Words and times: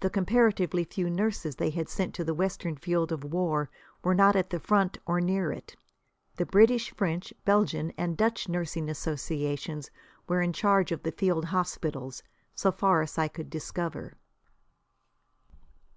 The 0.00 0.10
comparatively 0.10 0.82
few 0.82 1.08
nurses 1.08 1.54
they 1.54 1.70
had 1.70 1.88
sent 1.88 2.12
to 2.16 2.24
the 2.24 2.34
western 2.34 2.74
field 2.74 3.12
of 3.12 3.22
war 3.22 3.70
were 4.02 4.12
not 4.12 4.34
at 4.34 4.50
the 4.50 4.58
front 4.58 4.98
or 5.06 5.20
near 5.20 5.52
it. 5.52 5.76
The 6.34 6.44
British, 6.44 6.92
French, 6.96 7.32
Belgian 7.44 7.92
and 7.96 8.16
Dutch 8.16 8.48
nursing 8.48 8.90
associations 8.90 9.92
were 10.26 10.42
in 10.42 10.52
charge 10.52 10.90
of 10.90 11.04
the 11.04 11.12
field 11.12 11.44
hospitals, 11.44 12.24
so 12.56 12.72
far 12.72 13.00
as 13.00 13.16
I 13.16 13.28
could 13.28 13.48
discover. 13.48 14.14